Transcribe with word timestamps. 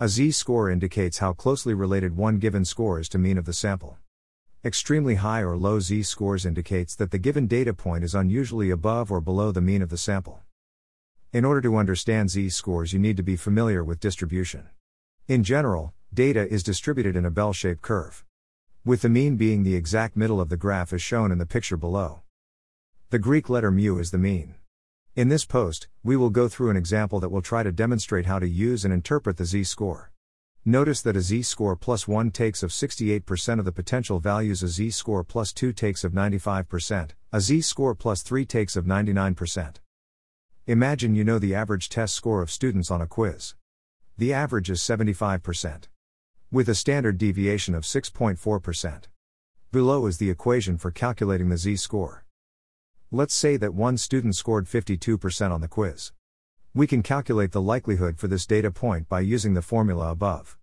A 0.00 0.08
z 0.08 0.30
score 0.30 0.70
indicates 0.70 1.18
how 1.18 1.32
closely 1.32 1.74
related 1.74 2.16
one 2.16 2.38
given 2.38 2.64
score 2.64 3.00
is 3.00 3.08
to 3.08 3.18
mean 3.18 3.36
of 3.36 3.46
the 3.46 3.52
sample. 3.52 3.98
Extremely 4.64 5.16
high 5.16 5.40
or 5.40 5.56
low 5.56 5.80
z 5.80 6.04
scores 6.04 6.46
indicates 6.46 6.94
that 6.94 7.10
the 7.10 7.18
given 7.18 7.48
data 7.48 7.74
point 7.74 8.04
is 8.04 8.14
unusually 8.14 8.70
above 8.70 9.10
or 9.10 9.20
below 9.20 9.50
the 9.50 9.60
mean 9.60 9.82
of 9.82 9.88
the 9.88 9.96
sample. 9.96 10.42
In 11.32 11.44
order 11.44 11.60
to 11.62 11.76
understand 11.76 12.30
z 12.30 12.48
scores, 12.48 12.92
you 12.92 13.00
need 13.00 13.16
to 13.16 13.24
be 13.24 13.34
familiar 13.34 13.82
with 13.82 13.98
distribution. 13.98 14.68
In 15.26 15.42
general, 15.42 15.94
data 16.14 16.46
is 16.48 16.62
distributed 16.62 17.16
in 17.16 17.24
a 17.24 17.30
bell 17.32 17.52
shaped 17.52 17.82
curve. 17.82 18.24
With 18.84 19.02
the 19.02 19.08
mean 19.08 19.36
being 19.36 19.64
the 19.64 19.74
exact 19.74 20.16
middle 20.16 20.40
of 20.40 20.48
the 20.48 20.56
graph 20.56 20.92
as 20.92 21.02
shown 21.02 21.32
in 21.32 21.38
the 21.38 21.44
picture 21.44 21.76
below. 21.76 22.20
The 23.10 23.18
Greek 23.18 23.48
letter 23.48 23.72
mu 23.72 23.98
is 23.98 24.12
the 24.12 24.18
mean. 24.18 24.54
In 25.18 25.26
this 25.26 25.44
post, 25.44 25.88
we 26.04 26.16
will 26.16 26.30
go 26.30 26.46
through 26.46 26.70
an 26.70 26.76
example 26.76 27.18
that 27.18 27.30
will 27.30 27.42
try 27.42 27.64
to 27.64 27.72
demonstrate 27.72 28.26
how 28.26 28.38
to 28.38 28.48
use 28.48 28.84
and 28.84 28.94
interpret 28.94 29.36
the 29.36 29.44
z-score. 29.44 30.12
Notice 30.64 31.02
that 31.02 31.16
a 31.16 31.20
z-score 31.20 31.74
plus 31.74 32.06
1 32.06 32.30
takes 32.30 32.62
of 32.62 32.70
68% 32.70 33.58
of 33.58 33.64
the 33.64 33.72
potential 33.72 34.20
values, 34.20 34.62
a 34.62 34.68
z-score 34.68 35.24
plus 35.24 35.52
2 35.52 35.72
takes 35.72 36.04
of 36.04 36.12
95%, 36.12 37.10
a 37.32 37.40
z-score 37.40 37.96
plus 37.96 38.22
3 38.22 38.46
takes 38.46 38.76
of 38.76 38.84
99%. 38.84 39.78
Imagine 40.68 41.16
you 41.16 41.24
know 41.24 41.40
the 41.40 41.52
average 41.52 41.88
test 41.88 42.14
score 42.14 42.40
of 42.40 42.48
students 42.48 42.88
on 42.88 43.00
a 43.00 43.08
quiz. 43.08 43.56
The 44.18 44.32
average 44.32 44.70
is 44.70 44.80
75%. 44.82 45.88
With 46.52 46.68
a 46.68 46.76
standard 46.76 47.18
deviation 47.18 47.74
of 47.74 47.82
6.4%. 47.82 49.02
Below 49.72 50.06
is 50.06 50.18
the 50.18 50.30
equation 50.30 50.78
for 50.78 50.92
calculating 50.92 51.48
the 51.48 51.56
z-score. 51.56 52.24
Let's 53.10 53.32
say 53.32 53.56
that 53.56 53.72
one 53.72 53.96
student 53.96 54.36
scored 54.36 54.66
52% 54.66 55.50
on 55.50 55.62
the 55.62 55.68
quiz. 55.68 56.12
We 56.74 56.86
can 56.86 57.02
calculate 57.02 57.52
the 57.52 57.62
likelihood 57.62 58.18
for 58.18 58.28
this 58.28 58.44
data 58.44 58.70
point 58.70 59.08
by 59.08 59.20
using 59.20 59.54
the 59.54 59.62
formula 59.62 60.10
above. 60.10 60.58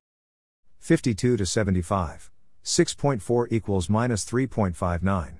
52 0.77 1.37
to 1.37 1.43
75. 1.43 2.29
6.4 2.63 3.47
equals 3.49 3.89
minus 3.89 4.23
3.59. 4.25 5.37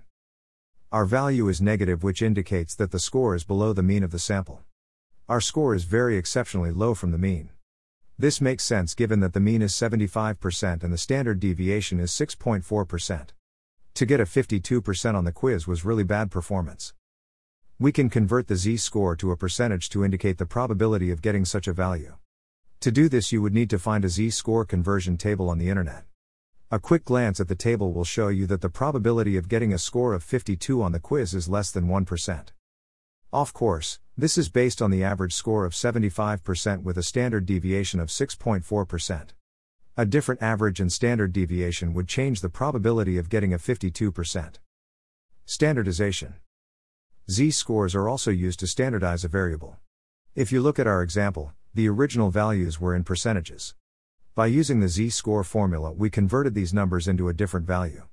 Our 0.92 1.06
value 1.06 1.47
is 1.47 1.62
negative, 1.62 2.02
which 2.02 2.23
indicates 2.23 2.73
that 2.73 2.89
the 2.89 2.97
score 2.97 3.36
is 3.36 3.44
below 3.44 3.72
the 3.72 3.84
mean 3.84 4.02
of 4.02 4.09
the 4.09 4.17
sample. 4.17 4.64
Our 5.30 5.42
score 5.42 5.75
is 5.75 5.84
very 5.84 6.17
exceptionally 6.17 6.72
low 6.72 6.95
from 6.95 7.12
the 7.12 7.19
mean. 7.19 7.52
This 8.17 8.42
makes 8.42 8.64
sense 8.64 8.95
given 8.95 9.19
that 9.19 9.34
the 9.34 9.40
mean 9.40 9.62
is 9.62 9.73
75% 9.73 10.81
and 10.81 10.92
the 10.92 10.97
standard 10.97 11.40
deviation 11.40 12.00
is 12.00 12.09
6.4%. 12.09 13.28
To 13.96 14.06
get 14.06 14.20
a 14.20 14.26
52% 14.26 15.16
on 15.16 15.24
the 15.24 15.32
quiz 15.32 15.68
was 15.68 15.86
really 15.86 16.04
bad 16.04 16.30
performance. 16.30 16.94
We 17.80 17.94
can 17.94 18.10
convert 18.10 18.48
the 18.48 18.58
z 18.58 18.76
score 18.76 19.16
to 19.16 19.32
a 19.32 19.38
percentage 19.38 19.88
to 19.92 20.04
indicate 20.04 20.38
the 20.38 20.46
probability 20.46 21.12
of 21.12 21.22
getting 21.22 21.46
such 21.46 21.66
a 21.66 21.72
value. 21.74 22.16
To 22.82 22.92
do 22.92 23.08
this, 23.08 23.32
you 23.32 23.42
would 23.42 23.54
need 23.54 23.70
to 23.70 23.80
find 23.80 24.04
a 24.04 24.10
z 24.10 24.32
score 24.32 24.66
conversion 24.66 25.16
table 25.16 25.50
on 25.50 25.60
the 25.60 25.70
internet. 25.70 26.04
A 26.70 26.78
quick 26.78 27.06
glance 27.06 27.40
at 27.40 27.48
the 27.48 27.56
table 27.56 27.94
will 27.94 28.04
show 28.04 28.28
you 28.28 28.46
that 28.48 28.60
the 28.60 28.68
probability 28.68 29.38
of 29.38 29.48
getting 29.48 29.72
a 29.72 29.78
score 29.78 30.14
of 30.14 30.26
52 30.26 30.82
on 30.82 30.92
the 30.92 31.00
quiz 31.00 31.34
is 31.34 31.48
less 31.48 31.72
than 31.72 31.88
1%. 31.88 32.48
Of 33.32 33.54
course, 33.54 34.00
this 34.18 34.38
is 34.38 34.50
based 34.50 34.82
on 34.82 34.92
the 34.92 35.06
average 35.06 35.34
score 35.34 35.64
of 35.64 35.72
75% 35.72 36.84
with 36.84 36.98
a 36.98 37.04
standard 37.04 37.46
deviation 37.46 38.02
of 38.02 38.09
6.4%. 38.09 39.30
A 39.98 40.06
different 40.06 40.42
average 40.42 40.82
and 40.82 40.92
standard 40.92 41.32
deviation 41.32 41.94
would 41.94 42.10
change 42.10 42.42
the 42.42 42.50
probability 42.50 43.18
of 43.18 43.30
getting 43.30 43.54
a 43.54 43.58
52%. 43.58 44.56
Standardization 45.46 46.34
Z 47.32 47.52
scores 47.52 47.96
are 47.96 48.10
also 48.10 48.30
used 48.30 48.60
to 48.60 48.68
standardize 48.68 49.24
a 49.24 49.30
variable. 49.30 49.78
If 50.36 50.52
you 50.52 50.62
look 50.62 50.80
at 50.80 50.88
our 50.88 51.02
example, 51.02 51.54
the 51.74 51.88
original 51.88 52.30
values 52.30 52.78
were 52.78 52.94
in 52.94 53.06
percentages. 53.06 53.74
By 54.36 54.48
using 54.48 54.82
the 54.82 54.90
Z 54.90 55.12
score 55.12 55.46
formula, 55.46 55.94
we 55.94 56.09
converted 56.09 56.56
these 56.56 56.74
numbers 56.74 57.08
into 57.08 57.30
a 57.30 57.34
different 57.34 57.66
value. 57.66 58.04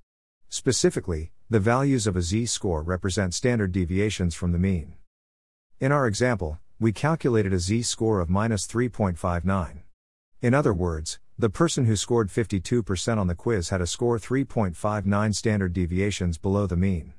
Specifically, 0.49 1.33
the 1.51 1.59
values 1.59 2.07
of 2.07 2.15
a 2.15 2.23
Z 2.23 2.47
score 2.47 2.85
represent 2.85 3.35
standard 3.35 3.73
deviations 3.73 4.37
from 4.37 4.53
the 4.53 4.59
mean. 4.59 4.95
In 5.81 5.91
our 5.91 6.07
example, 6.07 6.61
we 6.79 6.93
calculated 6.93 7.53
a 7.53 7.59
Z 7.59 7.83
score 7.83 8.21
of 8.21 8.31
minus 8.31 8.69
3.59. 8.69 9.79
In 10.41 10.55
other 10.55 10.73
words, 10.73 11.19
the 11.39 11.49
person 11.49 11.87
who 11.87 11.97
scored 11.97 12.29
52% 12.29 13.19
on 13.19 13.27
the 13.27 13.35
quiz 13.35 13.71
had 13.71 13.81
a 13.81 13.87
score 13.87 14.19
3.59 14.19 15.35
standard 15.35 15.73
deviations 15.73 16.39
below 16.39 16.67
the 16.67 16.77
mean. 16.77 17.15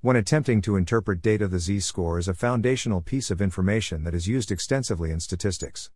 When 0.00 0.16
attempting 0.16 0.60
to 0.62 0.76
interpret 0.76 1.22
data, 1.22 1.48
the 1.48 1.58
z 1.58 1.80
score 1.80 2.18
is 2.18 2.28
a 2.28 2.34
foundational 2.34 3.00
piece 3.00 3.30
of 3.30 3.40
information 3.40 4.04
that 4.04 4.14
is 4.14 4.28
used 4.28 4.50
extensively 4.50 5.10
in 5.10 5.20
statistics. 5.20 5.88